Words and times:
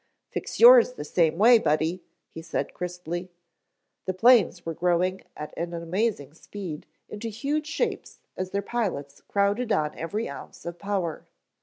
"Fix 0.31 0.59
yours 0.59 0.93
the 0.93 1.03
same 1.03 1.37
way, 1.37 1.59
Buddy," 1.59 2.01
he 2.27 2.41
said 2.41 2.73
crisply. 2.73 3.29
The 4.05 4.15
planes 4.15 4.65
were 4.65 4.73
growing 4.73 5.21
at 5.37 5.53
an 5.55 5.75
amazing 5.75 6.33
speed 6.33 6.87
into 7.07 7.27
huge 7.29 7.67
shapes 7.67 8.17
as 8.35 8.49
their 8.49 8.63
pilots 8.63 9.21
crowded 9.27 9.71
on 9.71 9.93
every 9.95 10.27
ounce 10.27 10.65
of 10.65 10.79
power. 10.79 11.27